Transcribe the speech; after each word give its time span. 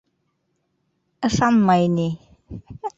—Ышанмай 1.27 1.85
ни. 1.95 2.09